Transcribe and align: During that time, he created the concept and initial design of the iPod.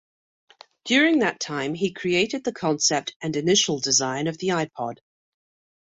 During 0.83 1.19
that 1.19 1.39
time, 1.39 1.75
he 1.75 1.93
created 1.93 2.43
the 2.43 2.51
concept 2.51 3.15
and 3.21 3.35
initial 3.35 3.79
design 3.79 4.25
of 4.25 4.39
the 4.39 4.47
iPod. 4.47 4.97